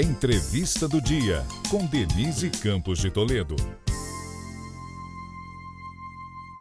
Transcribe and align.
Entrevista 0.00 0.88
do 0.88 0.98
Dia, 0.98 1.44
com 1.68 1.84
Denise 1.84 2.48
Campos 2.48 3.00
de 3.00 3.10
Toledo. 3.10 3.54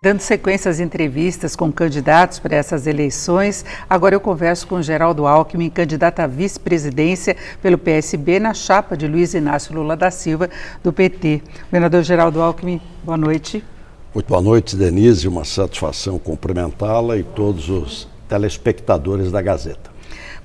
Dando 0.04 0.20
sequência 0.20 0.70
às 0.70 0.82
entrevistas 0.82 1.56
com 1.56 1.72
candidatos 1.72 2.38
para 2.38 2.58
essas 2.58 2.86
eleições, 2.86 3.64
agora 3.90 4.14
eu 4.14 4.20
converso 4.20 4.68
com 4.68 4.82
Geraldo 4.82 5.26
Alckmin, 5.26 5.70
candidato 5.70 6.20
à 6.20 6.28
vice-presidência 6.28 7.38
pelo 7.62 7.78
PSB 7.78 8.42
na 8.42 8.54
chapa 8.54 8.98
de 8.98 9.08
Luiz 9.08 9.34
Inácio 9.34 9.74
Lula 9.74 9.96
da 9.96 10.12
Silva, 10.12 10.50
do 10.84 10.92
PT. 10.92 11.42
Governador 11.68 12.04
Geraldo 12.04 12.42
Alckmin, 12.42 12.82
boa 13.06 13.18
noite. 13.18 13.64
Muito 14.14 14.28
boa 14.28 14.42
noite, 14.42 14.76
Denise. 14.76 15.30
Uma 15.30 15.46
satisfação 15.46 16.20
cumprimentá-la 16.20 17.16
e 17.16 17.24
todos 17.24 17.70
os 17.70 18.06
telespectadores 18.28 19.32
da 19.32 19.42
Gazeta. 19.42 19.89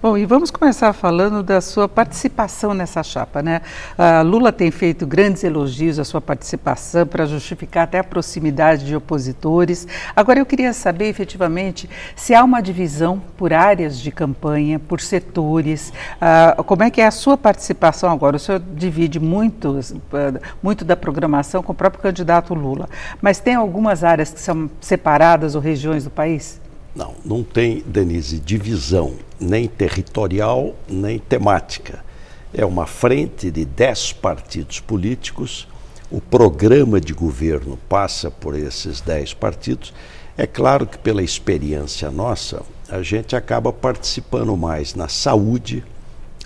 Bom, 0.05 0.19
e 0.19 0.27
vamos 0.27 0.51
começar 0.51 0.93
falando 0.93 1.43
da 1.43 1.63
sua 1.63 1.89
participação 1.89 2.75
nessa 2.75 3.03
chapa, 3.03 3.43
né? 3.43 3.63
A 3.97 4.21
Lula 4.21 4.53
tem 4.53 4.71
feito 4.71 5.07
grandes 5.07 5.43
elogios 5.43 5.99
à 5.99 6.05
sua 6.05 6.21
participação 6.21 7.07
para 7.07 7.25
justificar 7.25 7.85
até 7.85 8.01
a 8.01 8.05
proximidade 8.05 8.85
de 8.85 8.95
opositores. 8.95 9.89
Agora 10.15 10.39
eu 10.39 10.45
queria 10.45 10.75
saber 10.75 11.09
efetivamente 11.09 11.89
se 12.15 12.35
há 12.35 12.45
uma 12.45 12.61
divisão 12.61 13.19
por 13.35 13.55
áreas 13.55 13.99
de 13.99 14.11
campanha, 14.11 14.79
por 14.79 15.01
setores, 15.01 15.91
uh, 16.21 16.63
como 16.65 16.83
é 16.83 16.91
que 16.91 17.01
é 17.01 17.07
a 17.07 17.11
sua 17.11 17.39
participação 17.39 18.11
agora? 18.11 18.37
O 18.37 18.39
senhor 18.39 18.61
divide 18.61 19.19
muito, 19.19 19.71
uh, 19.71 20.41
muito 20.63 20.85
da 20.85 20.99
programação 20.99 21.63
com 21.63 21.73
o 21.73 21.75
próprio 21.75 22.03
candidato 22.03 22.53
Lula, 22.53 22.91
mas 23.23 23.41
tem 23.41 23.55
algumas 23.55 24.05
áreas 24.05 24.31
que 24.31 24.41
são 24.43 24.71
separadas 24.83 25.55
ou 25.55 25.63
regiões 25.63 26.05
do 26.05 26.11
país? 26.11 26.63
Não, 26.95 27.15
não 27.25 27.43
tem, 27.43 27.83
Denise, 27.87 28.39
divisão 28.39 29.15
nem 29.41 29.67
territorial 29.67 30.75
nem 30.89 31.19
temática. 31.19 32.05
É 32.53 32.65
uma 32.65 32.87
frente 32.87 33.51
de 33.51 33.65
dez 33.65 34.13
partidos 34.13 34.79
políticos. 34.79 35.67
O 36.09 36.21
programa 36.21 37.01
de 37.01 37.13
governo 37.13 37.77
passa 37.89 38.31
por 38.31 38.57
esses 38.57 39.01
dez 39.01 39.35
partidos. 39.35 39.93
É 40.37 40.47
claro 40.47 40.87
que, 40.87 40.97
pela 40.97 41.23
experiência 41.23 42.11
nossa, 42.11 42.63
a 42.89 43.03
gente 43.03 43.35
acaba 43.35 43.73
participando 43.73 44.57
mais 44.57 44.95
na 44.95 45.09
saúde, 45.09 45.83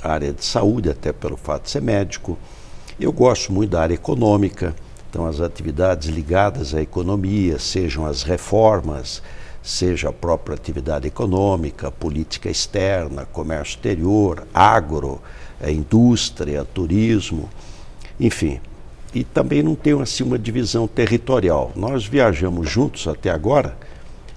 área 0.03 0.33
de 0.33 0.45
saúde, 0.45 0.89
até 0.89 1.13
pelo 1.13 1.37
fato 1.37 1.65
de 1.65 1.71
ser 1.71 1.83
médico. 1.83 2.39
Eu 2.99 3.13
gosto 3.13 3.53
muito 3.53 3.71
da 3.71 3.83
área 3.83 3.95
econômica, 3.95 4.75
então, 5.11 5.27
as 5.27 5.41
atividades 5.41 6.09
ligadas 6.09 6.75
à 6.75 6.83
economia, 6.83 7.59
sejam 7.59 8.05
as 8.05 8.23
reformas 8.23 9.23
seja 9.69 10.09
a 10.09 10.13
própria 10.13 10.55
atividade 10.55 11.07
econômica, 11.07 11.91
política 11.91 12.49
externa, 12.49 13.27
comércio 13.27 13.73
exterior, 13.73 14.49
agro, 14.55 15.21
é, 15.61 15.71
indústria, 15.71 16.65
turismo, 16.65 17.51
enfim. 18.19 18.61
E 19.15 19.23
também 19.23 19.63
não 19.63 19.75
tem 19.75 20.01
assim, 20.01 20.25
uma 20.25 20.39
divisão 20.39 20.89
territorial. 20.89 21.71
Nós 21.77 22.07
viajamos 22.07 22.71
juntos 22.71 23.07
até 23.07 23.29
agora 23.29 23.77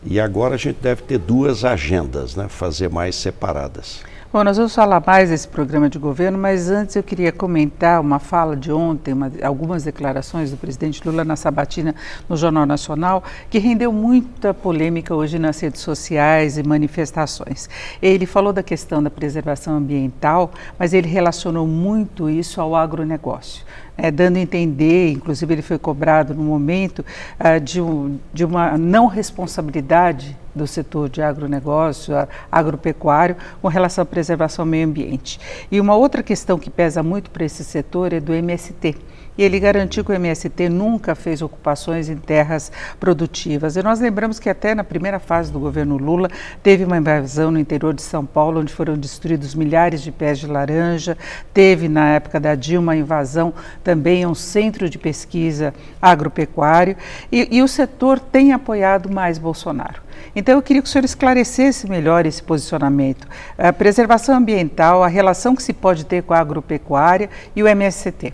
e 0.04 0.20
agora 0.20 0.56
a 0.56 0.58
gente 0.58 0.80
deve 0.82 1.04
ter 1.04 1.18
duas 1.18 1.64
agendas, 1.64 2.36
né? 2.36 2.50
fazer 2.50 2.90
mais 2.90 3.16
separadas. 3.16 4.02
Bom, 4.34 4.46
nós 4.46 4.56
vamos 4.56 4.74
falar 4.74 5.04
mais 5.06 5.30
desse 5.30 5.46
programa 5.46 5.90
de 5.90 6.00
governo, 6.00 6.38
mas 6.38 6.70
antes 6.70 6.96
eu 6.96 7.04
queria 7.04 7.34
comentar 7.34 8.00
uma 8.00 8.18
fala 8.18 8.56
de 8.56 8.72
ontem, 8.72 9.14
uma, 9.14 9.30
algumas 9.44 9.84
declarações 9.84 10.52
do 10.52 10.56
presidente 10.56 11.06
Lula 11.06 11.26
na 11.26 11.36
sabatina 11.36 11.94
no 12.30 12.38
Jornal 12.38 12.66
Nacional, 12.66 13.26
que 13.50 13.60
rendeu 13.60 13.92
muita 13.92 14.54
polêmica 14.54 15.14
hoje 15.14 15.38
nas 15.38 15.60
redes 15.60 15.82
sociais 15.82 16.58
e 16.58 16.64
manifestações. 16.64 17.70
Ele 18.02 18.26
falou 18.26 18.54
da 18.54 18.64
questão 18.64 19.04
da 19.04 19.10
preservação 19.10 19.76
ambiental, 19.76 20.52
mas 20.80 20.94
ele 20.94 21.10
relacionou 21.10 21.68
muito 21.68 22.30
isso 22.30 22.62
ao 22.62 22.74
agronegócio 22.74 23.66
é, 24.02 24.10
dando 24.10 24.38
a 24.38 24.40
entender, 24.40 25.12
inclusive 25.12 25.54
ele 25.54 25.62
foi 25.62 25.78
cobrado 25.78 26.34
no 26.34 26.44
momento, 26.44 27.06
uh, 27.40 27.60
de, 27.60 27.80
um, 27.80 28.18
de 28.34 28.44
uma 28.44 28.78
não 28.78 29.06
responsabilidade 29.06 30.36
do 30.56 30.68
setor 30.68 31.10
de 31.10 31.22
agronegócio, 31.22 32.14
agropecuário, 32.52 33.36
com 33.62 33.68
relação 33.68 34.02
à 34.04 34.06
preservação 34.06 34.64
ao 34.64 34.68
meio 34.68 34.88
ambiente. 34.88 35.40
E 35.72 35.80
uma 35.80 35.96
outra 35.96 36.22
questão 36.24 36.60
que 36.60 36.70
pesa 36.70 37.02
muito 37.02 37.30
para 37.32 37.46
esse 37.46 37.64
setor 37.64 38.14
é 38.14 38.20
do 38.20 38.34
MST 38.34 38.96
e 39.38 39.44
ele 39.44 39.60
garantiu 39.60 40.04
que 40.04 40.12
o 40.12 40.16
MST 40.16 40.70
nunca 40.70 41.16
fez 41.16 41.42
ocupações 41.42 42.10
em 42.10 42.18
terras 42.18 42.72
produtivas. 43.00 43.76
E 43.76 43.84
nós 43.84 44.00
lembramos 44.00 44.40
que 44.40 44.50
até 44.50 44.76
na 44.76 44.84
primeira 44.84 45.20
fase 45.20 45.52
do 45.52 45.60
governo 45.60 45.98
Lula 45.98 46.30
teve 46.62 46.84
uma 46.84 46.98
invasão 46.98 47.50
no 47.50 47.60
interior 47.60 47.94
de 47.94 48.02
São 48.02 48.26
Paulo, 48.26 48.60
onde 48.60 48.74
foram 48.74 48.98
destruídos 48.98 49.56
milhares 49.56 50.02
de 50.02 50.12
pés 50.12 50.38
de 50.38 50.48
laranja. 50.48 51.18
Teve, 51.54 51.88
na 51.88 52.10
época 52.10 52.40
da 52.40 52.56
Dilma, 52.56 52.96
invasão 52.96 53.54
também 53.84 54.24
a 54.24 54.30
um 54.30 54.36
centro 54.36 54.90
de 54.90 54.98
pesquisa 54.98 55.74
agropecuário. 56.02 56.98
E, 57.32 57.48
e 57.52 57.62
o 57.62 57.68
setor 57.68 58.20
tem 58.20 58.52
apoiado 58.52 59.10
mais 59.10 59.38
Bolsonaro. 59.38 60.02
Então, 60.36 60.56
eu 60.56 60.62
queria 60.62 60.82
que 60.82 60.88
o 60.88 60.92
senhor 60.92 61.04
esclarecesse 61.04 61.90
melhor 61.90 62.26
esse 62.26 62.42
posicionamento. 62.42 63.28
A 63.58 63.74
preservação 63.74 64.36
ambiental, 64.36 65.04
a 65.04 65.08
relação 65.08 65.56
que 65.56 65.64
se 65.64 65.74
pode 65.74 66.06
ter 66.06 66.24
com 66.24 66.34
a 66.34 66.40
agropecuária 66.40 67.30
e 67.56 67.62
o 67.62 67.68
MST. 67.68 68.34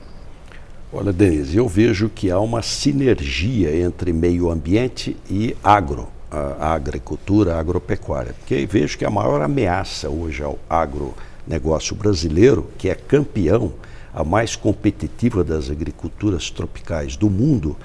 Olha, 0.93 1.11
Denise, 1.11 1.57
eu 1.57 1.67
vejo 1.67 2.07
que 2.07 2.31
há 2.31 2.39
uma 2.39 2.61
sinergia 2.61 3.75
entre 3.75 4.13
meio 4.13 4.49
ambiente 4.49 5.17
e 5.29 5.55
agro, 5.63 6.07
a, 6.31 6.73
agricultura, 6.73 7.55
a 7.55 7.59
agropecuária. 7.59 8.33
Porque 8.39 8.65
vejo 8.65 8.97
que 8.97 9.05
a 9.05 9.09
maior 9.09 9.41
ameaça 9.41 10.09
hoje 10.09 10.43
ao 10.43 10.57
agronegócio 10.69 11.95
brasileiro, 11.95 12.69
que 12.77 12.89
é 12.89 12.95
campeão, 12.95 13.73
a 14.13 14.23
mais 14.23 14.55
competitiva 14.55 15.43
das 15.43 15.69
agriculturas 15.69 16.49
tropicais 16.49 17.15
do 17.15 17.29
mundo, 17.29 17.75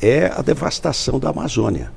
é 0.00 0.26
a 0.26 0.42
devastação 0.42 1.18
da 1.18 1.30
Amazônia. 1.30 1.92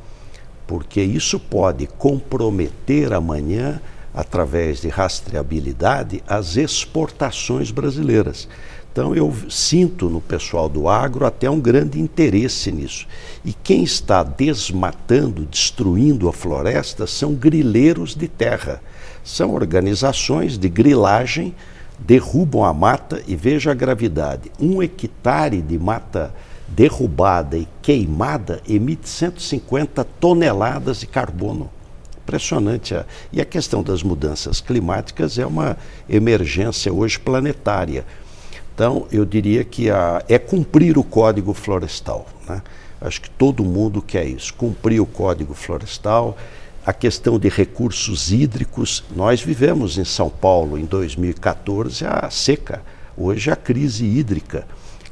Porque 0.70 1.02
isso 1.02 1.40
pode 1.40 1.88
comprometer 1.88 3.12
amanhã, 3.12 3.82
através 4.14 4.80
de 4.80 4.88
rastreabilidade, 4.88 6.22
as 6.28 6.58
exportações 6.58 7.72
brasileiras. 7.72 8.48
Então 8.92 9.16
eu 9.16 9.34
sinto 9.50 10.08
no 10.12 10.22
pessoal 10.22 10.70
do 10.70 10.88
agro 10.88 11.26
até 11.26 11.50
um 11.50 11.60
grande 11.60 12.00
interesse 12.00 12.72
nisso. 12.72 13.08
E 13.44 13.52
quem 13.52 13.84
está 13.84 14.22
desmatando, 14.22 15.44
destruindo 15.48 16.30
a 16.30 16.34
floresta 16.34 17.08
são 17.08 17.34
grileiros 17.34 18.14
de 18.14 18.28
terra. 18.28 18.80
São 19.24 19.56
organizações 19.56 20.56
de 20.56 20.70
grilagem, 20.70 21.56
derrubam 21.98 22.64
a 22.64 22.72
mata 22.72 23.24
e 23.28 23.36
veja 23.36 23.72
a 23.72 23.74
gravidade. 23.74 24.52
Um 24.60 24.84
hectare 24.84 25.64
de 25.64 25.80
mata 25.80 26.32
derrubada 26.76 27.58
e 27.58 27.68
queimada 27.82 28.62
emite 28.68 29.08
150 29.10 30.04
toneladas 30.04 31.00
de 31.00 31.08
carbono. 31.08 31.70
Impressionante. 32.24 32.96
E 33.34 33.42
a 33.42 33.46
questão 33.46 33.82
das 33.82 34.04
mudanças 34.04 34.62
climáticas 34.62 35.40
é 35.40 35.46
uma 35.46 35.78
emergência 36.08 36.94
hoje 36.94 37.20
planetária. 37.20 38.06
Então, 38.74 39.08
eu 39.12 39.26
diria 39.26 39.64
que 39.64 39.90
a, 39.90 40.24
é 40.30 40.38
cumprir 40.38 40.98
o 40.98 41.04
Código 41.04 41.54
Florestal. 41.54 42.28
Né? 42.48 42.62
Acho 43.02 43.22
que 43.22 43.30
todo 43.30 43.64
mundo 43.64 44.02
quer 44.02 44.26
isso, 44.26 44.54
cumprir 44.54 45.02
o 45.02 45.06
Código 45.06 45.54
Florestal. 45.54 46.38
A 46.86 46.94
questão 46.94 47.38
de 47.38 47.50
recursos 47.50 48.32
hídricos, 48.32 49.04
nós 49.16 49.42
vivemos 49.42 49.98
em 49.98 50.06
São 50.06 50.30
Paulo 50.30 50.78
em 50.78 50.86
2014 50.86 52.06
a 52.06 52.30
seca, 52.30 52.82
hoje 53.18 53.52
a 53.52 53.56
crise 53.56 54.06
hídrica. 54.06 54.66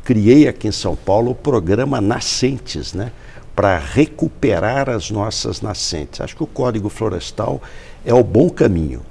Criei 0.08 0.48
aqui 0.48 0.70
em 0.70 0.72
São 0.72 0.96
Paulo 0.96 1.32
o 1.32 1.36
programa 1.36 2.00
Nascentes, 2.00 2.94
né? 2.94 3.12
para 3.54 3.78
recuperar 3.78 4.90
as 4.90 5.12
nossas 5.12 5.60
nascentes. 5.62 6.22
Acho 6.22 6.34
que 6.34 6.44
o 6.44 6.48
Código 6.48 6.88
Florestal 6.88 7.62
é 8.06 8.14
o 8.14 8.24
bom 8.24 8.50
caminho. 8.50 9.02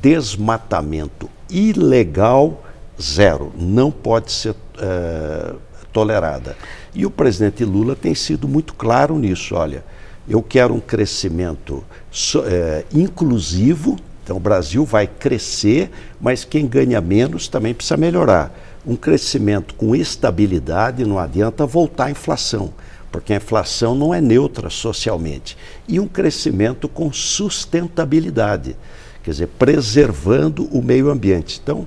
Desmatamento 0.00 1.28
ilegal 1.50 2.64
zero, 2.98 3.52
não 3.54 3.90
pode 3.90 4.32
ser 4.32 4.52
uh, 4.52 5.58
tolerada. 5.92 6.56
E 6.94 7.04
o 7.04 7.10
presidente 7.10 7.62
Lula 7.62 7.94
tem 7.94 8.14
sido 8.14 8.48
muito 8.48 8.72
claro 8.72 9.18
nisso. 9.18 9.54
Olha, 9.54 9.84
eu 10.26 10.42
quero 10.42 10.72
um 10.72 10.80
crescimento 10.80 11.84
uh, 12.34 12.86
inclusivo, 12.94 13.98
então 14.24 14.38
o 14.38 14.40
Brasil 14.40 14.86
vai 14.86 15.06
crescer, 15.06 15.90
mas 16.18 16.46
quem 16.46 16.66
ganha 16.66 16.98
menos 17.02 17.46
também 17.46 17.74
precisa 17.74 17.98
melhorar. 17.98 18.50
Um 18.86 18.94
crescimento 18.94 19.74
com 19.74 19.96
estabilidade, 19.96 21.04
não 21.04 21.18
adianta 21.18 21.66
voltar 21.66 22.04
à 22.04 22.10
inflação, 22.12 22.72
porque 23.10 23.32
a 23.32 23.36
inflação 23.36 23.96
não 23.96 24.14
é 24.14 24.20
neutra 24.20 24.70
socialmente. 24.70 25.58
E 25.88 25.98
um 25.98 26.06
crescimento 26.06 26.88
com 26.88 27.12
sustentabilidade, 27.12 28.76
quer 29.24 29.32
dizer, 29.32 29.48
preservando 29.58 30.66
o 30.66 30.80
meio 30.80 31.10
ambiente. 31.10 31.60
Então, 31.60 31.84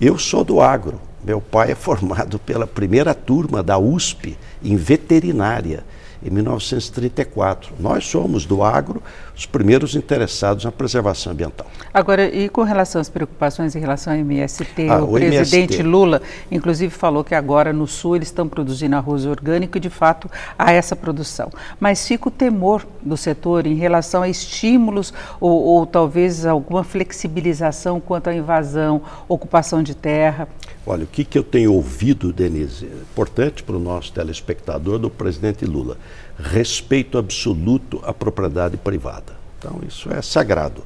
eu 0.00 0.16
sou 0.18 0.44
do 0.44 0.60
agro. 0.60 1.00
Meu 1.24 1.40
pai 1.40 1.72
é 1.72 1.74
formado 1.74 2.38
pela 2.38 2.66
primeira 2.66 3.12
turma 3.12 3.60
da 3.60 3.76
USP 3.76 4.38
em 4.62 4.76
veterinária. 4.76 5.82
Em 6.26 6.30
1934. 6.30 7.74
Nós 7.78 8.06
somos 8.06 8.44
do 8.44 8.62
agro 8.62 9.02
os 9.34 9.46
primeiros 9.46 9.94
interessados 9.94 10.64
na 10.64 10.72
preservação 10.72 11.32
ambiental. 11.32 11.66
Agora, 11.92 12.24
e 12.26 12.48
com 12.48 12.62
relação 12.62 13.00
às 13.00 13.08
preocupações 13.08 13.76
em 13.76 13.78
relação 13.78 14.12
ao 14.12 14.18
MST, 14.18 14.88
ah, 14.88 15.02
o, 15.02 15.10
o, 15.10 15.12
presidente 15.12 15.74
MST. 15.74 15.82
Lula, 15.82 16.22
inclusive, 16.50 16.92
falou 16.92 17.22
que 17.22 17.34
agora 17.34 17.72
no 17.72 17.86
Sul 17.86 18.16
eles 18.16 18.28
estão 18.28 18.48
produzindo 18.48 18.96
arroz 18.96 19.26
orgânico 19.26 19.76
e, 19.76 19.80
de 19.80 19.90
fato, 19.90 20.30
há 20.58 20.72
essa 20.72 20.96
produção. 20.96 21.50
Mas 21.78 22.06
fica 22.06 22.28
o 22.28 22.30
temor 22.30 22.86
do 23.02 23.16
setor 23.16 23.66
em 23.66 23.74
relação 23.74 24.22
a 24.22 24.28
estímulos 24.28 25.12
ou, 25.38 25.62
ou 25.62 25.86
talvez 25.86 26.46
alguma 26.46 26.82
flexibilização 26.82 28.00
quanto 28.00 28.30
à 28.30 28.34
invasão, 28.34 29.02
ocupação 29.28 29.82
de 29.82 29.94
terra. 29.94 30.48
Olha, 30.86 31.02
o 31.02 31.06
que, 31.08 31.24
que 31.24 31.36
eu 31.36 31.42
tenho 31.42 31.72
ouvido, 31.72 32.32
Denise, 32.32 32.86
é 32.86 33.02
importante 33.02 33.64
para 33.64 33.74
o 33.74 33.80
nosso 33.80 34.12
telespectador 34.12 35.00
do 35.00 35.10
presidente 35.10 35.64
Lula, 35.64 35.98
respeito 36.38 37.18
absoluto 37.18 38.00
à 38.04 38.14
propriedade 38.14 38.76
privada. 38.76 39.32
Então, 39.58 39.80
isso 39.86 40.08
é 40.12 40.22
sagrado. 40.22 40.84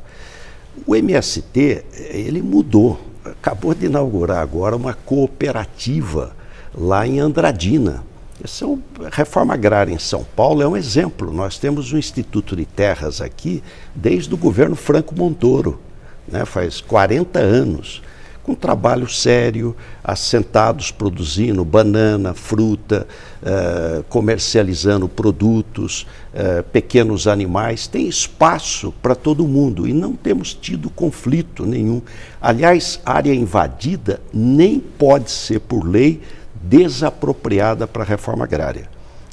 O 0.87 0.97
MST, 0.97 1.85
ele 2.12 2.41
mudou, 2.41 2.99
acabou 3.23 3.75
de 3.75 3.87
inaugurar 3.87 4.38
agora 4.38 4.75
uma 4.75 4.94
cooperativa 4.94 6.35
lá 6.75 7.06
em 7.06 7.20
Andradina. 7.20 8.02
Essa 8.43 8.64
é 8.64 8.69
reforma 9.12 9.52
agrária 9.52 9.93
em 9.93 9.99
São 9.99 10.25
Paulo 10.25 10.62
é 10.62 10.67
um 10.67 10.79
exemplo. 10.79 11.31
Nós 11.31 11.58
temos 11.58 11.93
um 11.93 11.99
Instituto 11.99 12.56
de 12.56 12.64
Terras 12.64 13.20
aqui 13.20 13.62
desde 13.94 14.32
o 14.32 14.38
governo 14.38 14.75
Franco 14.75 15.14
Montoro, 15.14 15.79
né, 16.26 16.47
faz 16.47 16.81
40 16.81 17.38
anos 17.38 18.00
com 18.42 18.54
trabalho 18.54 19.08
sério, 19.08 19.76
assentados 20.02 20.90
produzindo 20.90 21.64
banana, 21.64 22.34
fruta, 22.34 23.06
uh, 23.42 24.02
comercializando 24.04 25.08
produtos, 25.08 26.06
uh, 26.34 26.62
pequenos 26.64 27.26
animais. 27.26 27.87
Tem 27.87 28.08
espaço 28.08 28.92
para 29.02 29.14
todo 29.14 29.46
mundo 29.46 29.87
e 29.87 29.92
não 29.92 30.14
temos 30.14 30.54
tido 30.54 30.90
conflito 30.90 31.66
nenhum. 31.66 32.00
Aliás, 32.40 33.00
área 33.04 33.34
invadida 33.34 34.20
nem 34.32 34.81
pode 34.81 35.31
ser, 35.31 35.60
por 35.60 35.87
lei, 35.87 36.20
desapropriada 36.62 37.87
para 37.87 38.02
a 38.02 38.06
reforma 38.06 38.44
agrária. 38.44 38.88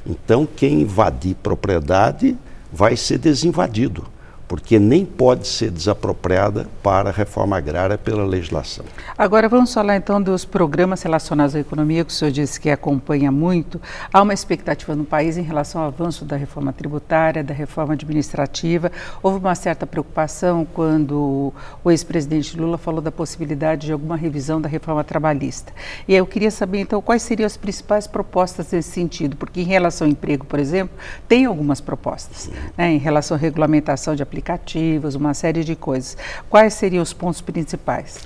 Então, 0.06 0.48
quem 0.48 0.82
invadir 0.82 1.36
propriedade 1.36 2.38
vai 2.72 2.96
ser 2.96 3.18
desinvadido 3.18 4.06
porque 4.48 4.80
nem 4.80 5.06
pode 5.06 5.48
ser 5.48 5.70
desapropriada 5.70 6.68
para 6.82 7.10
a 7.10 7.12
reforma 7.12 7.58
agrária 7.58 7.98
pela 7.98 8.26
legislação. 8.26 8.86
Agora 9.18 9.50
vamos 9.50 9.74
falar 9.74 9.98
então 9.98 10.22
dos 10.22 10.46
programas 10.46 11.02
relacionados 11.02 11.54
à 11.56 11.60
economia, 11.60 12.06
que 12.06 12.12
o 12.12 12.14
senhor 12.14 12.32
disse 12.32 12.60
que 12.60 12.70
acompanha 12.70 13.32
muito. 13.32 13.82
Há 14.12 14.22
uma 14.22 14.34
expectativa 14.34 14.96
no 14.96 15.04
país 15.04 15.38
em 15.38 15.42
relação 15.42 15.82
ao 15.82 15.88
avanço 15.88 16.24
da 16.24 16.38
reforma 16.38 16.72
tributária, 16.72 17.44
da 17.44 17.54
reforma 17.54 17.94
administrativa. 17.94 18.92
Houve 19.22 19.40
uma 19.40 19.56
certa 19.56 19.86
preocupação 19.86 20.66
quando 20.74 21.54
o 21.84 21.92
ex-presidente 21.92 22.58
Lula 22.58 22.78
falou 22.78 23.02
da 23.02 23.12
possibilidade 23.12 23.88
de 23.88 23.92
alguma 23.92 24.16
revisão 24.16 24.62
da 24.62 24.70
reforma 24.70 25.04
trabalhista. 25.04 25.74
E 26.08 26.16
eu 26.16 26.26
queria 26.26 26.52
saber 26.52 26.80
então 26.80 27.02
quais 27.02 27.22
seriam 27.22 27.46
as 27.46 27.58
principais 27.58 28.08
propostas 28.08 28.72
nesse 28.72 28.92
sentido, 28.92 29.36
porque 29.36 29.62
em 29.62 29.66
relação 29.66 30.08
ao 30.08 30.12
emprego, 30.12 30.46
por 30.46 30.60
exemplo, 30.60 30.96
tem 31.28 31.46
algumas 31.46 31.82
propostas, 31.82 32.50
né, 32.78 32.92
em 32.92 32.98
relação 32.98 33.36
à 33.36 33.40
regulamentação 33.40 34.16
de 34.16 34.24
aplicação 34.24 34.37
aplicativos, 34.38 35.16
uma 35.16 35.34
série 35.34 35.64
de 35.64 35.76
coisas. 35.76 36.16
Quais 36.50 36.74
seriam 36.76 37.02
os 37.02 37.14
pontos 37.14 37.42
principais? 37.42 38.20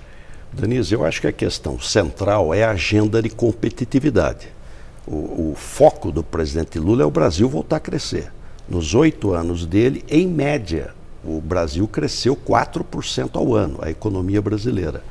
Denise, 0.52 0.94
eu 0.94 1.06
acho 1.06 1.22
que 1.22 1.28
a 1.28 1.32
questão 1.32 1.80
central 1.80 2.54
é 2.54 2.64
a 2.64 2.72
agenda 2.72 3.22
de 3.22 3.30
competitividade. 3.30 4.50
O, 5.08 5.52
o 5.52 5.56
foco 5.56 6.12
do 6.12 6.22
presidente 6.24 6.78
Lula 6.78 7.04
é 7.04 7.06
o 7.06 7.12
Brasil 7.12 7.48
voltar 7.48 7.78
a 7.78 7.80
crescer. 7.80 8.32
Nos 8.70 8.94
oito 8.94 9.34
anos 9.34 9.66
dele, 9.66 10.04
em 10.10 10.28
média, 10.28 10.94
o 11.24 11.40
Brasil 11.40 11.88
cresceu 11.88 12.36
4% 12.36 13.30
ao 13.36 13.56
ano, 13.56 13.80
a 13.82 13.90
economia 13.90 14.42
brasileira, 14.42 15.04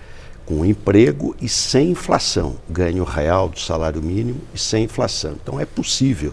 com 0.44 0.64
emprego 0.64 1.34
e 1.40 1.48
sem 1.48 1.90
inflação, 1.90 2.56
ganho 2.68 3.04
real 3.04 3.48
do 3.48 3.58
salário 3.58 4.02
mínimo 4.02 4.40
e 4.54 4.58
sem 4.58 4.84
inflação. 4.84 5.36
Então 5.42 5.58
é 5.58 5.64
possível. 5.64 6.30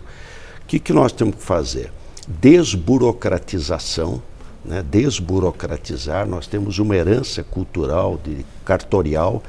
O 0.63 0.67
que, 0.67 0.79
que 0.79 0.91
nós 0.91 1.11
temos 1.11 1.35
que 1.35 1.43
fazer? 1.43 1.91
Desburocratização, 2.27 4.21
né, 4.67 4.83
desburocratizar, 4.83 6.27
nós 6.27 6.45
temos 6.45 6.77
uma 6.77 6.95
herança 6.95 7.43
cultural, 7.43 8.19
de 8.23 8.45
cartorial. 8.65 9.41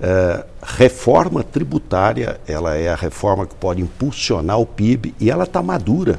Uh, 0.00 0.44
reforma 0.62 1.44
tributária, 1.44 2.40
ela 2.48 2.74
é 2.74 2.88
a 2.88 2.96
reforma 2.96 3.46
que 3.46 3.54
pode 3.54 3.80
impulsionar 3.80 4.58
o 4.58 4.66
PIB 4.66 5.14
e 5.20 5.30
ela 5.30 5.44
está 5.44 5.62
madura. 5.62 6.18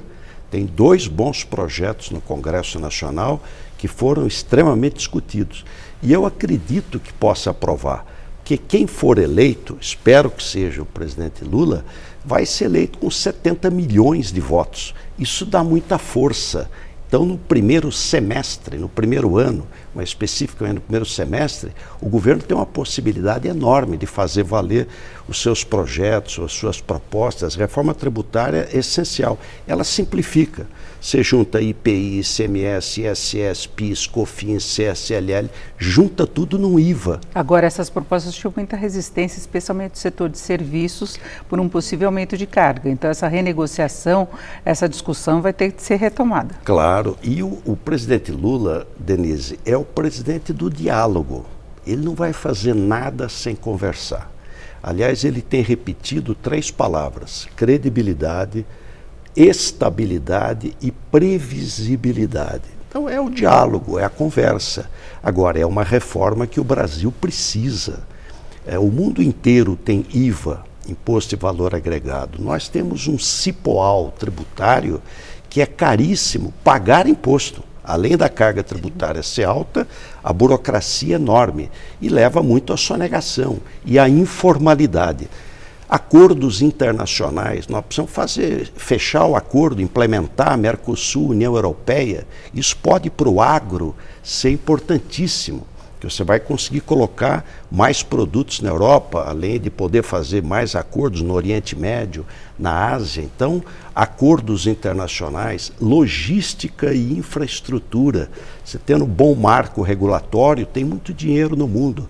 Tem 0.49 0.65
dois 0.65 1.07
bons 1.07 1.43
projetos 1.43 2.11
no 2.11 2.21
Congresso 2.21 2.79
Nacional 2.79 3.41
que 3.77 3.87
foram 3.87 4.25
extremamente 4.25 4.95
discutidos. 4.95 5.65
E 6.01 6.13
eu 6.13 6.25
acredito 6.25 6.99
que 6.99 7.11
possa 7.11 7.49
aprovar. 7.49 8.05
Que 8.43 8.57
quem 8.57 8.85
for 8.85 9.17
eleito, 9.17 9.77
espero 9.81 10.29
que 10.29 10.43
seja 10.43 10.83
o 10.83 10.85
presidente 10.85 11.43
Lula, 11.43 11.83
vai 12.23 12.45
ser 12.45 12.65
eleito 12.65 12.99
com 12.99 13.09
70 13.09 13.69
milhões 13.71 14.31
de 14.31 14.39
votos. 14.39 14.93
Isso 15.17 15.45
dá 15.45 15.63
muita 15.63 15.97
força 15.97 16.69
então, 17.15 17.25
no 17.25 17.37
primeiro 17.37 17.93
semestre, 17.93 18.77
no 18.77 18.89
primeiro 18.89 19.37
ano, 19.37 19.65
mas 19.95 20.09
especificamente 20.09 20.75
no 20.75 20.81
primeiro 20.81 21.05
semestre, 21.05 21.71
o 22.01 22.09
governo 22.09 22.43
tem 22.43 22.55
uma 22.55 22.65
possibilidade 22.65 23.47
enorme 23.47 23.97
de 23.97 24.05
fazer 24.05 24.43
valer 24.43 24.87
os 25.27 25.41
seus 25.41 25.63
projetos, 25.63 26.37
as 26.37 26.51
suas 26.51 26.81
propostas. 26.81 27.55
A 27.55 27.59
reforma 27.59 27.93
tributária 27.93 28.67
é 28.71 28.77
essencial. 28.77 29.39
Ela 29.65 29.83
simplifica. 29.83 30.67
Você 31.05 31.21
junta 31.21 31.61
IPI, 31.61 32.21
ICMS, 32.21 33.01
ISS, 33.03 33.67
PIS, 33.67 34.07
COFINS, 34.07 34.63
CSLL, 34.63 35.47
junta 35.77 36.25
tudo 36.25 36.57
no 36.57 36.79
IVA. 36.79 37.21
Agora, 37.33 37.67
essas 37.67 37.91
propostas 37.91 38.33
tinham 38.33 38.51
muita 38.55 38.75
resistência, 38.75 39.37
especialmente 39.37 39.91
do 39.91 39.97
setor 39.99 40.29
de 40.29 40.39
serviços, 40.39 41.19
por 41.47 41.59
um 41.59 41.69
possível 41.69 42.07
aumento 42.07 42.35
de 42.35 42.47
carga. 42.47 42.89
Então, 42.89 43.07
essa 43.07 43.27
renegociação, 43.27 44.27
essa 44.65 44.89
discussão 44.89 45.43
vai 45.43 45.53
ter 45.53 45.71
que 45.73 45.83
ser 45.83 45.97
retomada. 45.97 46.55
Claro. 46.65 47.15
E 47.21 47.43
o, 47.43 47.59
o 47.65 47.75
presidente 47.75 48.31
Lula, 48.31 48.87
Denise, 48.97 49.59
é 49.63 49.77
o 49.77 49.84
presidente 49.85 50.51
do 50.51 50.69
diálogo. 50.69 51.45
Ele 51.85 52.03
não 52.03 52.15
vai 52.15 52.33
fazer 52.33 52.73
nada 52.73 53.29
sem 53.29 53.55
conversar. 53.55 54.31
Aliás, 54.81 55.23
ele 55.23 55.41
tem 55.41 55.61
repetido 55.61 56.35
três 56.35 56.69
palavras: 56.71 57.47
credibilidade, 57.55 58.65
estabilidade 59.35 60.75
e 60.81 60.91
previsibilidade. 60.91 62.75
Então 62.87 63.09
é 63.09 63.19
o 63.19 63.29
diálogo, 63.29 63.99
é 63.99 64.05
a 64.05 64.09
conversa. 64.09 64.89
Agora, 65.21 65.59
é 65.59 65.65
uma 65.65 65.83
reforma 65.83 66.47
que 66.47 66.59
o 66.59 66.63
Brasil 66.63 67.11
precisa. 67.11 68.03
É, 68.65 68.79
o 68.79 68.87
mundo 68.87 69.21
inteiro 69.21 69.75
tem 69.75 70.05
IVA, 70.13 70.63
Imposto 70.87 71.35
de 71.35 71.41
Valor 71.41 71.75
Agregado. 71.75 72.41
Nós 72.41 72.69
temos 72.69 73.07
um 73.07 73.19
cipoal 73.19 74.13
tributário 74.17 75.01
que 75.49 75.61
é 75.61 75.65
caríssimo 75.65 76.53
pagar 76.63 77.07
imposto. 77.07 77.63
Além 77.85 78.17
da 78.17 78.27
carga 78.27 78.63
tributária 78.63 79.21
ser 79.21 79.43
alta, 79.43 79.87
a 80.23 80.33
burocracia 80.33 81.15
é 81.15 81.19
enorme 81.19 81.69
e 82.01 82.09
leva 82.09 82.41
muito 82.41 82.73
à 82.73 82.77
sonegação 82.77 83.59
e 83.85 83.99
à 83.99 84.09
informalidade 84.09 85.29
acordos 85.87 86.61
internacionais, 86.61 87.67
nós 87.67 87.85
precisamos 87.85 88.11
fazer, 88.11 88.71
fechar 88.75 89.25
o 89.25 89.35
acordo, 89.35 89.81
implementar 89.81 90.57
Mercosul, 90.57 91.29
União 91.29 91.55
Europeia. 91.55 92.27
Isso 92.53 92.75
pode 92.77 93.09
para 93.09 93.29
o 93.29 93.41
agro 93.41 93.95
ser 94.23 94.49
importantíssimo, 94.49 95.65
que 96.09 96.13
você 96.13 96.23
vai 96.23 96.39
conseguir 96.39 96.81
colocar 96.81 97.45
mais 97.71 98.03
produtos 98.03 98.61
na 98.61 98.69
Europa, 98.69 99.25
além 99.27 99.59
de 99.59 99.69
poder 99.69 100.03
fazer 100.03 100.43
mais 100.43 100.75
acordos 100.75 101.21
no 101.21 101.33
Oriente 101.33 101.75
Médio, 101.75 102.25
na 102.57 102.93
Ásia. 102.93 103.21
Então, 103.21 103.63
acordos 103.93 104.67
internacionais, 104.67 105.71
logística 105.81 106.93
e 106.93 107.13
infraestrutura. 107.13 108.29
Você 108.63 108.77
tendo 108.77 109.05
um 109.05 109.09
bom 109.09 109.35
marco 109.35 109.81
regulatório, 109.81 110.65
tem 110.65 110.83
muito 110.83 111.13
dinheiro 111.13 111.55
no 111.55 111.67
mundo. 111.67 112.07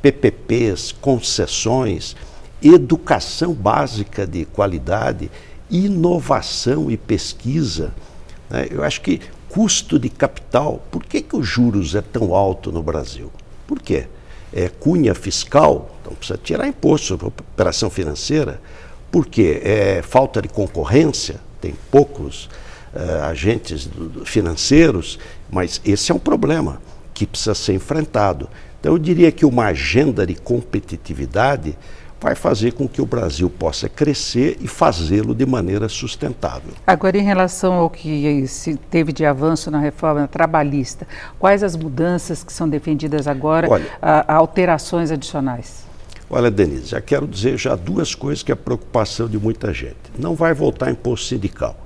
PPPs, 0.00 0.92
concessões 0.92 2.14
educação 2.62 3.52
básica 3.52 4.26
de 4.26 4.44
qualidade, 4.44 5.30
inovação 5.70 6.90
e 6.90 6.96
pesquisa. 6.96 7.94
Né? 8.50 8.66
Eu 8.70 8.82
acho 8.82 9.00
que 9.00 9.20
custo 9.58 9.98
de 9.98 10.08
capital, 10.08 10.80
por 10.88 11.02
que, 11.02 11.20
que 11.20 11.34
os 11.34 11.44
juros 11.44 11.96
é 11.96 12.00
tão 12.00 12.32
alto 12.32 12.70
no 12.70 12.80
Brasil? 12.80 13.28
Por 13.66 13.82
quê? 13.82 14.06
É 14.52 14.68
cunha 14.68 15.16
fiscal, 15.16 15.98
então 16.00 16.14
precisa 16.14 16.38
tirar 16.38 16.68
imposto 16.68 17.08
sobre 17.08 17.26
operação 17.26 17.90
financeira. 17.90 18.60
Por 19.10 19.26
quê? 19.26 19.60
É 19.64 20.00
falta 20.00 20.40
de 20.40 20.46
concorrência, 20.46 21.40
tem 21.60 21.74
poucos 21.90 22.48
uh, 22.94 23.24
agentes 23.24 23.84
do, 23.84 24.08
do 24.08 24.24
financeiros, 24.24 25.18
mas 25.50 25.80
esse 25.84 26.12
é 26.12 26.14
um 26.14 26.20
problema 26.20 26.80
que 27.12 27.26
precisa 27.26 27.52
ser 27.52 27.72
enfrentado. 27.72 28.48
Então, 28.78 28.92
eu 28.92 28.98
diria 28.98 29.32
que 29.32 29.44
uma 29.44 29.64
agenda 29.64 30.24
de 30.24 30.36
competitividade 30.36 31.76
vai 32.20 32.34
fazer 32.34 32.72
com 32.72 32.88
que 32.88 33.00
o 33.00 33.06
Brasil 33.06 33.48
possa 33.48 33.88
crescer 33.88 34.56
e 34.60 34.66
fazê-lo 34.66 35.34
de 35.34 35.46
maneira 35.46 35.88
sustentável. 35.88 36.72
Agora, 36.86 37.16
em 37.16 37.22
relação 37.22 37.74
ao 37.74 37.88
que 37.88 38.46
se 38.46 38.76
teve 38.76 39.12
de 39.12 39.24
avanço 39.24 39.70
na 39.70 39.78
reforma 39.78 40.26
trabalhista, 40.26 41.06
quais 41.38 41.62
as 41.62 41.76
mudanças 41.76 42.42
que 42.42 42.52
são 42.52 42.68
defendidas 42.68 43.28
agora, 43.28 43.68
Olha, 43.70 43.86
a, 44.02 44.34
a 44.34 44.36
alterações 44.36 45.10
adicionais? 45.10 45.86
Olha, 46.30 46.50
Denise, 46.50 46.88
já 46.88 47.00
quero 47.00 47.26
dizer 47.26 47.56
já 47.56 47.74
duas 47.74 48.14
coisas 48.14 48.42
que 48.42 48.52
é 48.52 48.54
preocupação 48.54 49.28
de 49.28 49.38
muita 49.38 49.72
gente. 49.72 49.96
Não 50.18 50.34
vai 50.34 50.52
voltar 50.52 50.90
imposto 50.90 51.26
sindical. 51.26 51.76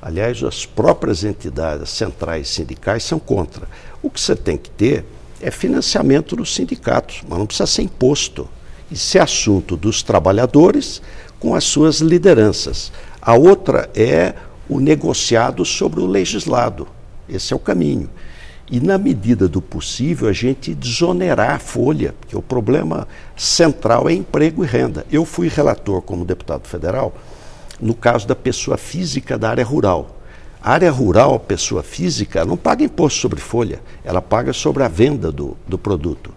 Aliás, 0.00 0.40
as 0.44 0.64
próprias 0.64 1.24
entidades 1.24 1.90
centrais 1.90 2.48
sindicais 2.48 3.02
são 3.02 3.18
contra. 3.18 3.66
O 4.00 4.08
que 4.08 4.20
você 4.20 4.36
tem 4.36 4.56
que 4.56 4.70
ter 4.70 5.04
é 5.40 5.50
financiamento 5.50 6.36
dos 6.36 6.54
sindicatos, 6.54 7.22
mas 7.28 7.38
não 7.38 7.46
precisa 7.46 7.66
ser 7.66 7.82
imposto. 7.82 8.48
Isso 8.90 9.18
é 9.18 9.20
assunto 9.20 9.76
dos 9.76 10.02
trabalhadores 10.02 11.02
com 11.38 11.54
as 11.54 11.64
suas 11.64 12.00
lideranças. 12.00 12.90
A 13.20 13.34
outra 13.34 13.90
é 13.94 14.34
o 14.68 14.80
negociado 14.80 15.64
sobre 15.64 16.00
o 16.00 16.06
legislado. 16.06 16.88
Esse 17.28 17.52
é 17.52 17.56
o 17.56 17.60
caminho. 17.60 18.08
E, 18.70 18.80
na 18.80 18.98
medida 18.98 19.48
do 19.48 19.62
possível, 19.62 20.28
a 20.28 20.32
gente 20.32 20.74
desonerar 20.74 21.54
a 21.54 21.58
folha, 21.58 22.14
porque 22.20 22.36
o 22.36 22.42
problema 22.42 23.08
central 23.36 24.08
é 24.08 24.12
emprego 24.12 24.62
e 24.62 24.66
renda. 24.66 25.06
Eu 25.10 25.24
fui 25.24 25.48
relator 25.48 26.02
como 26.02 26.24
deputado 26.24 26.66
federal 26.66 27.14
no 27.80 27.94
caso 27.94 28.26
da 28.26 28.34
pessoa 28.34 28.76
física 28.76 29.38
da 29.38 29.50
área 29.50 29.64
rural. 29.64 30.16
A 30.60 30.72
área 30.72 30.90
rural, 30.90 31.38
pessoa 31.38 31.82
física, 31.82 32.44
não 32.44 32.56
paga 32.56 32.82
imposto 32.82 33.20
sobre 33.20 33.40
folha, 33.40 33.80
ela 34.04 34.20
paga 34.20 34.52
sobre 34.52 34.82
a 34.82 34.88
venda 34.88 35.30
do, 35.30 35.56
do 35.66 35.78
produto. 35.78 36.32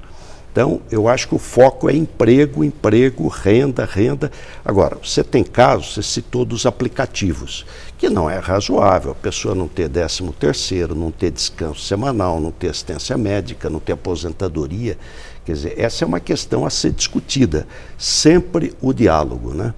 Então, 0.51 0.81
eu 0.91 1.07
acho 1.07 1.29
que 1.29 1.35
o 1.35 1.39
foco 1.39 1.89
é 1.89 1.95
emprego, 1.95 2.61
emprego, 2.61 3.29
renda, 3.29 3.85
renda. 3.85 4.29
Agora, 4.65 4.97
você 5.01 5.23
tem 5.23 5.45
casos, 5.45 5.93
você 5.93 6.03
citou 6.03 6.43
dos 6.43 6.65
aplicativos, 6.65 7.65
que 7.97 8.09
não 8.09 8.29
é 8.29 8.37
razoável 8.37 9.11
a 9.11 9.15
pessoa 9.15 9.55
não 9.55 9.69
ter 9.69 9.87
décimo 9.87 10.33
terceiro, 10.33 10.93
não 10.93 11.09
ter 11.09 11.31
descanso 11.31 11.79
semanal, 11.79 12.41
não 12.41 12.51
ter 12.51 12.67
assistência 12.67 13.17
médica, 13.17 13.69
não 13.69 13.79
ter 13.79 13.93
aposentadoria. 13.93 14.97
Quer 15.45 15.53
dizer, 15.53 15.79
essa 15.79 16.03
é 16.03 16.07
uma 16.07 16.19
questão 16.19 16.65
a 16.65 16.69
ser 16.69 16.91
discutida. 16.91 17.65
Sempre 17.97 18.73
o 18.81 18.91
diálogo, 18.91 19.53
né? 19.53 19.73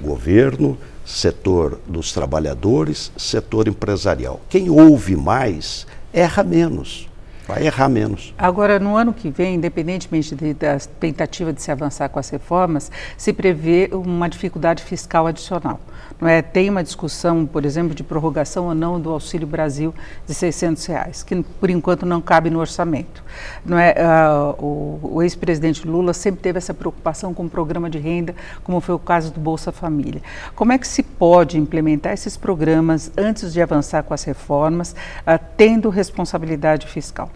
Governo, 0.00 0.76
setor 1.06 1.78
dos 1.86 2.12
trabalhadores, 2.12 3.12
setor 3.16 3.68
empresarial. 3.68 4.40
Quem 4.48 4.68
ouve 4.68 5.14
mais 5.14 5.86
erra 6.12 6.42
menos 6.42 7.07
vai 7.48 7.64
errar 7.64 7.88
menos. 7.88 8.34
Agora, 8.36 8.78
no 8.78 8.94
ano 8.94 9.14
que 9.14 9.30
vem, 9.30 9.54
independentemente 9.54 10.34
de, 10.34 10.52
da 10.52 10.78
tentativa 11.00 11.50
de 11.50 11.62
se 11.62 11.72
avançar 11.72 12.10
com 12.10 12.18
as 12.18 12.28
reformas, 12.28 12.92
se 13.16 13.32
prevê 13.32 13.88
uma 13.90 14.28
dificuldade 14.28 14.82
fiscal 14.82 15.26
adicional. 15.26 15.80
Não 16.20 16.28
é? 16.28 16.42
Tem 16.42 16.68
uma 16.68 16.82
discussão, 16.82 17.46
por 17.46 17.64
exemplo, 17.64 17.94
de 17.94 18.02
prorrogação 18.02 18.66
ou 18.66 18.74
não 18.74 19.00
do 19.00 19.10
Auxílio 19.10 19.46
Brasil 19.46 19.94
de 20.26 20.34
600 20.34 20.84
reais, 20.84 21.22
que 21.22 21.42
por 21.42 21.70
enquanto 21.70 22.04
não 22.04 22.20
cabe 22.20 22.50
no 22.50 22.58
orçamento. 22.58 23.24
Não 23.64 23.78
é? 23.78 23.94
Uh, 23.94 24.64
o, 24.64 25.00
o 25.14 25.22
ex-presidente 25.22 25.86
Lula 25.88 26.12
sempre 26.12 26.42
teve 26.42 26.58
essa 26.58 26.74
preocupação 26.74 27.32
com 27.32 27.46
o 27.46 27.50
programa 27.50 27.88
de 27.88 27.98
renda, 27.98 28.34
como 28.62 28.78
foi 28.80 28.94
o 28.94 28.98
caso 28.98 29.32
do 29.32 29.40
Bolsa 29.40 29.72
Família. 29.72 30.20
Como 30.54 30.72
é 30.72 30.76
que 30.76 30.86
se 30.86 31.02
pode 31.02 31.56
implementar 31.56 32.12
esses 32.12 32.36
programas 32.36 33.10
antes 33.16 33.54
de 33.54 33.62
avançar 33.62 34.02
com 34.02 34.12
as 34.12 34.24
reformas, 34.24 34.92
uh, 34.92 35.42
tendo 35.56 35.88
responsabilidade 35.88 36.86
fiscal? 36.86 37.30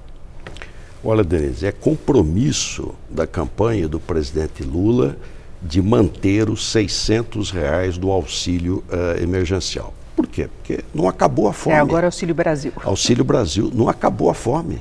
Olha, 1.04 1.24
Denise, 1.24 1.66
é 1.66 1.72
compromisso 1.72 2.94
da 3.10 3.26
campanha 3.26 3.88
do 3.88 3.98
presidente 3.98 4.62
Lula 4.62 5.16
de 5.60 5.82
manter 5.82 6.48
os 6.48 6.64
600 6.70 7.50
reais 7.50 7.98
do 7.98 8.10
auxílio 8.10 8.84
uh, 8.88 9.20
emergencial. 9.22 9.92
Por 10.14 10.26
quê? 10.26 10.48
Porque 10.48 10.84
não 10.94 11.08
acabou 11.08 11.48
a 11.48 11.52
fome. 11.52 11.76
É 11.76 11.78
agora 11.78 12.06
Auxílio 12.06 12.34
Brasil. 12.34 12.72
Auxílio 12.84 13.24
Brasil, 13.24 13.70
não 13.74 13.88
acabou 13.88 14.30
a 14.30 14.34
fome. 14.34 14.80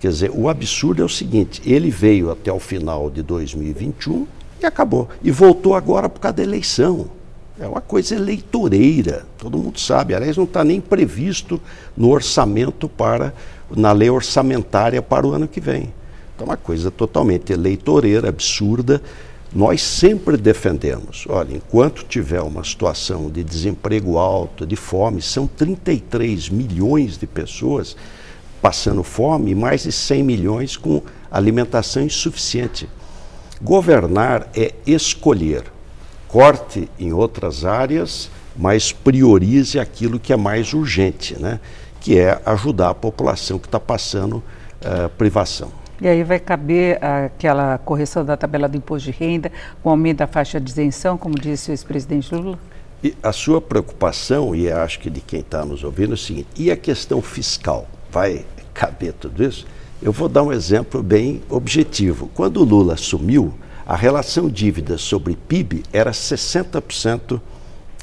Quer 0.00 0.08
dizer, 0.08 0.30
o 0.32 0.48
absurdo 0.48 1.02
é 1.02 1.04
o 1.04 1.08
seguinte: 1.08 1.60
ele 1.66 1.90
veio 1.90 2.30
até 2.30 2.52
o 2.52 2.60
final 2.60 3.10
de 3.10 3.22
2021 3.22 4.26
e 4.60 4.66
acabou. 4.66 5.08
E 5.22 5.30
voltou 5.30 5.74
agora 5.74 6.08
por 6.08 6.20
causa 6.20 6.36
da 6.36 6.42
eleição. 6.42 7.10
É 7.60 7.66
uma 7.66 7.80
coisa 7.80 8.14
eleitoreira, 8.14 9.26
todo 9.36 9.58
mundo 9.58 9.80
sabe. 9.80 10.14
Aliás, 10.14 10.36
não 10.36 10.44
está 10.44 10.62
nem 10.62 10.80
previsto 10.80 11.60
no 11.96 12.10
orçamento 12.10 12.88
para 12.88 13.34
na 13.70 13.90
lei 13.90 14.08
orçamentária 14.08 15.02
para 15.02 15.26
o 15.26 15.32
ano 15.32 15.48
que 15.48 15.60
vem. 15.60 15.92
Então, 16.34 16.46
é 16.46 16.50
uma 16.50 16.56
coisa 16.56 16.88
totalmente 16.88 17.52
eleitoreira, 17.52 18.28
absurda. 18.28 19.02
Nós 19.52 19.82
sempre 19.82 20.36
defendemos, 20.36 21.24
olha, 21.28 21.56
enquanto 21.56 22.04
tiver 22.04 22.40
uma 22.42 22.62
situação 22.62 23.28
de 23.28 23.42
desemprego 23.42 24.18
alto, 24.18 24.64
de 24.64 24.76
fome, 24.76 25.20
são 25.20 25.46
33 25.46 26.50
milhões 26.50 27.18
de 27.18 27.26
pessoas 27.26 27.96
passando 28.62 29.02
fome 29.02 29.52
e 29.52 29.54
mais 29.54 29.82
de 29.82 29.92
100 29.92 30.22
milhões 30.22 30.76
com 30.76 31.02
alimentação 31.30 32.02
insuficiente. 32.02 32.88
Governar 33.60 34.48
é 34.54 34.74
escolher. 34.86 35.64
Corte 36.28 36.88
em 36.98 37.12
outras 37.12 37.64
áreas, 37.64 38.30
mas 38.56 38.92
priorize 38.92 39.78
aquilo 39.78 40.20
que 40.20 40.32
é 40.32 40.36
mais 40.36 40.74
urgente, 40.74 41.40
né? 41.40 41.58
que 42.00 42.18
é 42.18 42.40
ajudar 42.44 42.90
a 42.90 42.94
população 42.94 43.58
que 43.58 43.66
está 43.66 43.80
passando 43.80 44.36
uh, 44.36 45.08
privação. 45.16 45.70
E 46.00 46.06
aí 46.06 46.22
vai 46.22 46.38
caber 46.38 47.02
aquela 47.02 47.76
correção 47.78 48.24
da 48.24 48.36
tabela 48.36 48.68
do 48.68 48.76
imposto 48.76 49.10
de 49.10 49.18
renda, 49.18 49.50
com 49.82 49.90
aumento 49.90 50.18
da 50.18 50.26
faixa 50.26 50.60
de 50.60 50.70
isenção, 50.70 51.18
como 51.18 51.34
disse 51.34 51.70
o 51.70 51.72
ex-presidente 51.72 52.32
Lula? 52.32 52.58
E 53.02 53.16
a 53.22 53.32
sua 53.32 53.60
preocupação, 53.60 54.54
e 54.54 54.70
acho 54.70 55.00
que 55.00 55.10
de 55.10 55.20
quem 55.20 55.40
está 55.40 55.64
nos 55.64 55.82
ouvindo, 55.82 56.12
é 56.12 56.14
o 56.14 56.18
seguinte: 56.18 56.48
e 56.56 56.70
a 56.70 56.76
questão 56.76 57.20
fiscal? 57.20 57.86
Vai 58.10 58.44
caber 58.72 59.12
tudo 59.12 59.42
isso? 59.42 59.66
Eu 60.00 60.12
vou 60.12 60.28
dar 60.28 60.44
um 60.44 60.52
exemplo 60.52 61.02
bem 61.02 61.42
objetivo. 61.48 62.30
Quando 62.32 62.58
o 62.58 62.64
Lula 62.64 62.94
assumiu, 62.94 63.52
a 63.88 63.96
relação 63.96 64.50
dívida 64.50 64.98
sobre 64.98 65.34
PIB 65.34 65.82
era 65.90 66.10
60% 66.10 67.40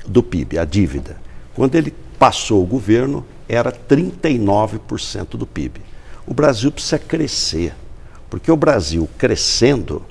do 0.08 0.24
PIB, 0.24 0.58
a 0.58 0.66
dívida. 0.66 1.16
Quando 1.54 1.76
ele 1.76 1.94
passou 2.18 2.64
o 2.64 2.66
governo, 2.66 3.24
era 3.48 3.72
39% 3.72 5.38
do 5.38 5.46
PIB. 5.46 5.80
O 6.26 6.34
Brasil 6.34 6.72
precisa 6.72 6.98
crescer, 6.98 7.76
porque 8.32 8.52
o 8.52 8.58
Brasil 8.58 9.08
crescendo 9.16 10.04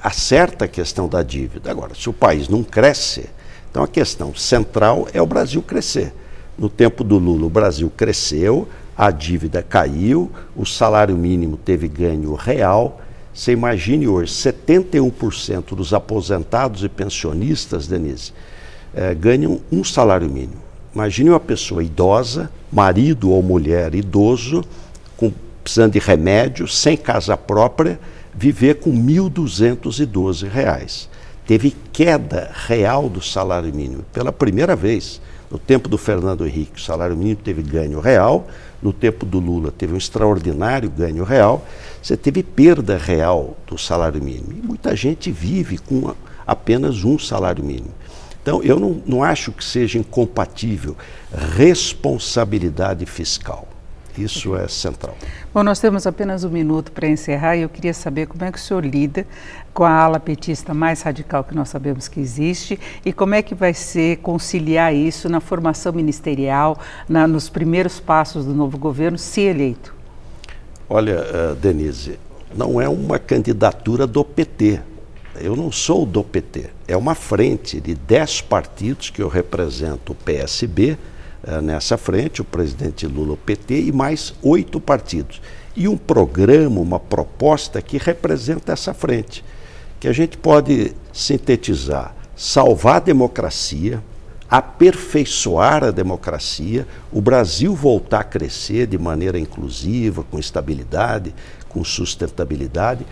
acerta 0.00 0.66
a 0.66 0.68
questão 0.68 1.08
da 1.08 1.24
dívida. 1.24 1.72
Agora, 1.72 1.92
se 1.92 2.08
o 2.08 2.12
país 2.12 2.48
não 2.48 2.62
cresce, 2.62 3.28
então 3.68 3.82
a 3.82 3.88
questão 3.88 4.32
central 4.32 5.08
é 5.12 5.20
o 5.20 5.26
Brasil 5.26 5.60
crescer. 5.60 6.14
No 6.56 6.68
tempo 6.68 7.02
do 7.02 7.18
Lula, 7.18 7.46
o 7.46 7.50
Brasil 7.50 7.90
cresceu, 7.96 8.68
a 8.96 9.10
dívida 9.10 9.60
caiu, 9.60 10.30
o 10.54 10.64
salário 10.64 11.16
mínimo 11.16 11.56
teve 11.56 11.88
ganho 11.88 12.32
real. 12.34 13.00
Você 13.38 13.52
imagine 13.52 14.08
hoje, 14.08 14.32
71% 14.32 15.76
dos 15.76 15.94
aposentados 15.94 16.82
e 16.82 16.88
pensionistas, 16.88 17.86
Denise, 17.86 18.32
eh, 18.92 19.14
ganham 19.14 19.60
um 19.70 19.84
salário 19.84 20.28
mínimo. 20.28 20.60
Imagine 20.92 21.30
uma 21.30 21.38
pessoa 21.38 21.84
idosa, 21.84 22.50
marido 22.72 23.30
ou 23.30 23.40
mulher 23.40 23.94
idoso, 23.94 24.64
com, 25.16 25.32
precisando 25.62 25.92
de 25.92 26.00
remédio, 26.00 26.66
sem 26.66 26.96
casa 26.96 27.36
própria, 27.36 28.00
viver 28.34 28.80
com 28.80 28.90
R$ 28.90 28.98
1.212. 28.98 31.06
Teve 31.46 31.76
queda 31.92 32.50
real 32.52 33.08
do 33.08 33.22
salário 33.22 33.72
mínimo 33.72 34.04
pela 34.12 34.32
primeira 34.32 34.74
vez. 34.74 35.20
No 35.48 35.60
tempo 35.60 35.88
do 35.88 35.96
Fernando 35.96 36.44
Henrique, 36.44 36.80
o 36.80 36.82
salário 36.82 37.16
mínimo 37.16 37.36
teve 37.36 37.62
ganho 37.62 38.00
real. 38.00 38.48
No 38.80 38.92
tempo 38.92 39.26
do 39.26 39.40
Lula, 39.40 39.72
teve 39.72 39.92
um 39.92 39.96
extraordinário 39.96 40.88
ganho 40.88 41.24
real. 41.24 41.66
Você 42.02 42.16
teve 42.16 42.42
perda 42.42 42.96
real 42.96 43.56
do 43.66 43.76
salário 43.76 44.22
mínimo. 44.22 44.52
E 44.52 44.66
muita 44.66 44.94
gente 44.94 45.30
vive 45.30 45.78
com 45.78 46.14
apenas 46.46 47.04
um 47.04 47.18
salário 47.18 47.64
mínimo. 47.64 47.94
Então, 48.40 48.62
eu 48.62 48.78
não, 48.78 49.02
não 49.04 49.22
acho 49.22 49.52
que 49.52 49.64
seja 49.64 49.98
incompatível 49.98 50.96
responsabilidade 51.56 53.04
fiscal. 53.04 53.68
Isso 54.18 54.56
é 54.56 54.66
central. 54.66 55.16
Bom, 55.54 55.62
nós 55.62 55.78
temos 55.78 56.06
apenas 56.06 56.44
um 56.44 56.50
minuto 56.50 56.90
para 56.92 57.08
encerrar 57.08 57.56
e 57.56 57.62
eu 57.62 57.68
queria 57.68 57.94
saber 57.94 58.26
como 58.26 58.44
é 58.44 58.50
que 58.50 58.58
o 58.58 58.60
senhor 58.60 58.84
lida 58.84 59.26
com 59.72 59.84
a 59.84 59.92
ala 59.92 60.18
petista 60.18 60.74
mais 60.74 61.02
radical 61.02 61.44
que 61.44 61.54
nós 61.54 61.68
sabemos 61.68 62.08
que 62.08 62.18
existe 62.18 62.78
e 63.04 63.12
como 63.12 63.34
é 63.34 63.42
que 63.42 63.54
vai 63.54 63.72
ser 63.72 64.16
conciliar 64.18 64.94
isso 64.94 65.28
na 65.28 65.40
formação 65.40 65.92
ministerial, 65.92 66.78
na, 67.08 67.28
nos 67.28 67.48
primeiros 67.48 68.00
passos 68.00 68.44
do 68.44 68.54
novo 68.54 68.76
governo, 68.76 69.16
se 69.16 69.42
eleito. 69.42 69.94
Olha, 70.90 71.20
uh, 71.20 71.54
Denise, 71.54 72.18
não 72.56 72.80
é 72.80 72.88
uma 72.88 73.18
candidatura 73.18 74.06
do 74.06 74.24
PT. 74.24 74.80
Eu 75.40 75.54
não 75.54 75.70
sou 75.70 76.04
do 76.04 76.24
PT. 76.24 76.70
É 76.86 76.96
uma 76.96 77.14
frente 77.14 77.80
de 77.80 77.94
dez 77.94 78.40
partidos 78.40 79.10
que 79.10 79.22
eu 79.22 79.28
represento 79.28 80.12
o 80.12 80.14
PSB, 80.14 80.92
eh, 80.92 80.96
nessa 81.62 81.96
frente, 81.96 82.42
o 82.42 82.44
presidente 82.44 83.06
Lula, 83.06 83.32
o 83.32 83.36
PT, 83.36 83.80
e 83.80 83.92
mais 83.92 84.34
oito 84.42 84.78
partidos. 84.78 85.40
e 85.76 85.86
um 85.86 85.96
programa, 85.96 86.80
uma 86.80 86.98
proposta 86.98 87.80
que 87.80 87.98
representa 87.98 88.72
essa 88.72 88.92
frente, 88.92 89.44
que 90.00 90.08
a 90.08 90.12
gente 90.12 90.36
pode 90.36 90.92
sintetizar: 91.12 92.14
salvar 92.36 92.96
a 92.96 93.00
democracia, 93.00 94.02
aperfeiçoar 94.50 95.84
a 95.84 95.90
democracia, 95.90 96.86
o 97.12 97.20
Brasil 97.20 97.74
voltar 97.74 98.20
a 98.20 98.24
crescer 98.24 98.86
de 98.86 98.98
maneira 98.98 99.38
inclusiva, 99.38 100.24
com 100.30 100.38
estabilidade, 100.38 101.34
com 101.68 101.84
sustentabilidade, 101.84 103.06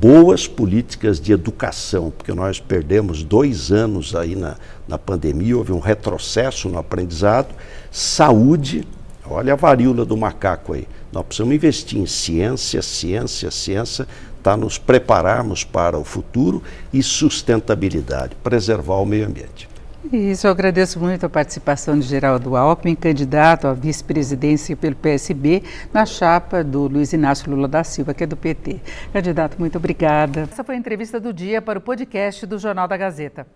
boas 0.00 0.48
políticas 0.48 1.20
de 1.20 1.30
educação, 1.30 2.10
porque 2.10 2.32
nós 2.32 2.58
perdemos 2.58 3.22
dois 3.22 3.70
anos 3.70 4.16
aí 4.16 4.34
na, 4.34 4.56
na 4.88 4.96
pandemia, 4.98 5.58
houve 5.58 5.72
um 5.72 5.78
retrocesso 5.78 6.70
no 6.70 6.78
aprendizado, 6.78 7.54
saúde, 7.90 8.88
olha 9.28 9.52
a 9.52 9.56
varíola 9.56 10.06
do 10.06 10.16
macaco 10.16 10.72
aí, 10.72 10.88
nós 11.12 11.26
precisamos 11.26 11.54
investir 11.54 11.98
em 11.98 12.06
ciência, 12.06 12.80
ciência, 12.80 13.50
ciência, 13.50 14.08
para 14.42 14.56
nos 14.56 14.78
prepararmos 14.78 15.64
para 15.64 15.98
o 15.98 16.04
futuro 16.04 16.62
e 16.92 17.02
sustentabilidade, 17.02 18.34
preservar 18.42 18.96
o 18.96 19.04
meio 19.04 19.26
ambiente. 19.26 19.69
Isso, 20.12 20.46
eu 20.46 20.50
agradeço 20.50 20.98
muito 20.98 21.26
a 21.26 21.28
participação 21.28 21.98
de 21.98 22.06
Geraldo 22.06 22.56
Alckmin, 22.56 22.94
candidato 22.94 23.68
à 23.68 23.74
vice-presidência 23.74 24.74
pelo 24.74 24.96
PSB, 24.96 25.62
na 25.92 26.06
chapa 26.06 26.64
do 26.64 26.88
Luiz 26.88 27.12
Inácio 27.12 27.50
Lula 27.50 27.68
da 27.68 27.84
Silva, 27.84 28.14
que 28.14 28.24
é 28.24 28.26
do 28.26 28.36
PT. 28.36 28.80
Candidato, 29.12 29.58
muito 29.58 29.76
obrigada. 29.76 30.48
Essa 30.50 30.64
foi 30.64 30.74
a 30.74 30.78
entrevista 30.78 31.20
do 31.20 31.32
dia 31.32 31.60
para 31.60 31.78
o 31.78 31.82
podcast 31.82 32.46
do 32.46 32.58
Jornal 32.58 32.88
da 32.88 32.96
Gazeta. 32.96 33.46